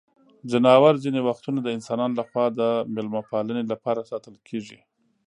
ځناور 0.51 0.93
ځینې 1.03 1.19
وختونه 1.27 1.59
د 1.63 1.67
انسانانو 1.77 2.17
لخوا 2.19 2.45
د 2.59 2.61
مېلمه 2.93 3.21
پالنې 3.31 3.63
لپاره 3.73 4.07
ساتل 4.11 4.35
کیږي. 4.47 4.79